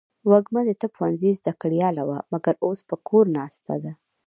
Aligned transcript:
وږمه 0.29 0.61
د 0.67 0.69
طب 0.81 0.91
پوهنځۍ 0.97 1.31
زده 1.39 1.51
کړیاله 1.61 2.03
وه، 2.09 2.19
مګر 2.33 2.53
اوس 2.65 2.79
په 2.89 2.95
کور 3.07 3.25
ناسته 3.37 3.73
ده. 3.83 3.91